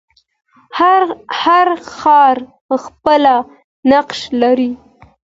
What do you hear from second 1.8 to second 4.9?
ښار خپله نقشه لري.